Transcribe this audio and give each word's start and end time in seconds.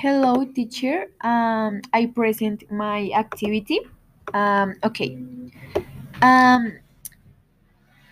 Hello, 0.00 0.46
teacher. 0.46 1.12
Um, 1.20 1.82
I 1.92 2.06
present 2.06 2.64
my 2.72 3.10
activity. 3.14 3.80
Um, 4.32 4.76
okay. 4.82 5.18
Um, 6.22 6.78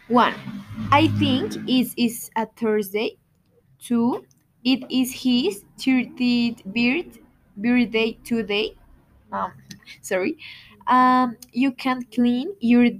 one, 0.08 0.34
I 0.92 1.08
think 1.18 1.56
it 1.66 1.88
is 1.96 2.30
a 2.36 2.44
Thursday. 2.44 3.16
Two, 3.82 4.26
it 4.64 4.84
is 4.90 5.14
his 5.14 5.64
30th 5.78 6.62
birth, 6.66 7.20
birthday 7.56 8.18
today. 8.22 8.74
Um, 9.32 9.54
sorry. 10.02 10.36
Um, 10.88 11.38
you 11.54 11.72
can 11.72 12.02
clean 12.12 12.52
your 12.60 12.90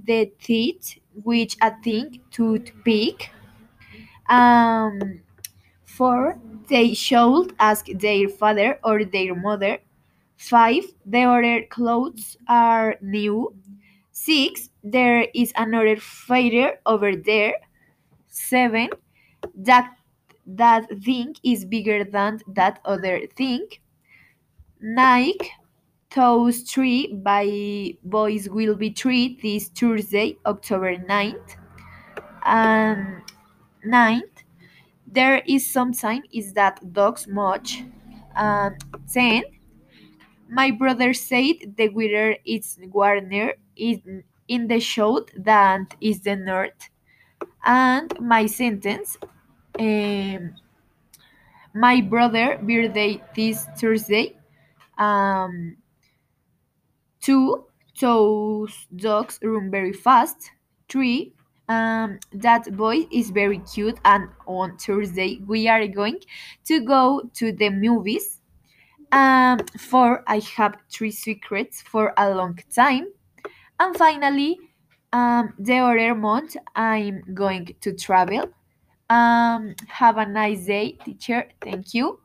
teeth 0.41 0.97
with 1.23 1.55
a 1.61 1.75
thin 1.83 2.21
toothpick. 2.31 3.29
Um, 4.27 5.21
four, 5.99 6.39
they 6.69 6.93
should 6.93 7.53
ask 7.59 7.85
their 7.87 8.29
father 8.29 8.79
or 8.85 9.03
their 9.03 9.35
mother 9.35 9.79
5. 10.37 10.85
The 11.05 11.65
clothes 11.69 12.37
are 12.47 12.95
new. 13.01 13.53
6. 14.11 14.69
There 14.81 15.27
is 15.35 15.51
another 15.57 15.97
fire 15.97 16.79
over 16.85 17.15
there. 17.15 17.55
7. 18.29 18.89
That 19.55 19.93
that 20.47 20.87
thing 21.03 21.35
is 21.43 21.65
bigger 21.65 22.03
than 22.03 22.39
that 22.55 22.79
other 22.85 23.27
thing. 23.35 23.67
Nike 24.81 25.51
those 26.15 26.61
three 26.61 27.13
by 27.13 27.93
boys 28.03 28.49
will 28.49 28.75
be 28.75 28.89
three 28.89 29.37
this 29.43 29.67
Thursday, 29.67 30.37
October 30.45 30.95
9th. 30.95 31.55
And 32.45 33.21
ninth, 33.85 34.23
um, 34.23 34.38
there 35.11 35.41
is 35.47 35.71
some 35.71 35.93
sign 35.93 36.23
is 36.31 36.53
that 36.53 36.93
dogs 36.93 37.27
much. 37.27 37.83
And 38.35 38.75
10 39.11 39.43
my 40.49 40.71
brother 40.71 41.13
said 41.13 41.75
the 41.77 41.89
weather 41.89 42.35
is 42.43 42.79
warmer 42.91 43.53
in, 43.75 44.23
in 44.47 44.67
the 44.67 44.79
south 44.79 45.29
than 45.37 45.87
is 46.01 46.21
the 46.21 46.35
north. 46.35 46.89
And 47.63 48.11
my 48.19 48.47
sentence, 48.47 49.17
um, 49.77 50.55
my 51.73 52.01
brother 52.01 52.57
birthday 52.61 53.21
this 53.35 53.65
Thursday. 53.77 54.35
Um, 54.97 55.77
two, 57.21 57.65
those 58.01 58.87
dogs 58.95 59.39
run 59.43 59.69
very 59.69 59.93
fast. 59.93 60.51
Three, 60.89 61.33
um, 61.69 62.19
that 62.33 62.75
boy 62.75 63.07
is 63.11 63.29
very 63.29 63.59
cute. 63.59 63.97
And 64.03 64.27
on 64.45 64.77
Thursday 64.77 65.39
we 65.47 65.67
are 65.69 65.87
going 65.87 66.19
to 66.65 66.81
go 66.81 67.21
to 67.35 67.53
the 67.53 67.69
movies 67.69 68.39
um, 69.11 69.59
four, 69.77 70.23
I 70.27 70.41
have 70.55 70.75
three 70.91 71.11
secrets 71.11 71.81
for 71.81 72.13
a 72.17 72.29
long 72.33 72.59
time. 72.73 73.07
And 73.79 73.95
finally, 73.95 74.59
um, 75.13 75.53
the 75.57 75.77
other 75.77 76.15
month, 76.15 76.55
I'm 76.75 77.23
going 77.33 77.75
to 77.81 77.93
travel. 77.93 78.49
Um, 79.09 79.75
have 79.87 80.17
a 80.17 80.25
nice 80.25 80.65
day, 80.65 80.91
teacher. 81.03 81.49
Thank 81.61 81.93
you. 81.93 82.19